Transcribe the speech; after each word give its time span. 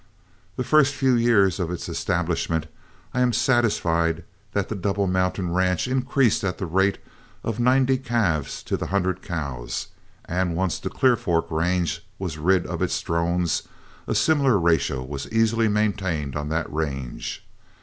The 0.55 0.63
first 0.63 0.95
few 0.95 1.13
years 1.13 1.59
of 1.59 1.69
its 1.69 1.87
establishment 1.87 2.65
I 3.13 3.21
am 3.21 3.31
satisfied 3.31 4.23
that 4.53 4.67
the 4.67 4.73
Double 4.75 5.05
Mountain 5.05 5.53
ranch 5.53 5.87
increased 5.87 6.43
at 6.43 6.57
the 6.57 6.65
rate 6.65 6.97
of 7.43 7.59
ninety 7.59 7.99
calves 7.99 8.63
to 8.63 8.77
the 8.77 8.87
hundred 8.87 9.21
cows, 9.21 9.89
and 10.25 10.55
once 10.55 10.79
the 10.79 10.89
Clear 10.89 11.15
Fork 11.15 11.51
range 11.51 12.03
was 12.17 12.39
rid 12.39 12.65
of 12.65 12.81
its 12.81 12.99
drones, 12.99 13.61
a 14.07 14.15
similar 14.15 14.57
ratio 14.57 15.03
was 15.03 15.31
easily 15.31 15.67
maintained 15.67 16.35
on 16.35 16.49
that 16.49 16.73
range. 16.73 17.45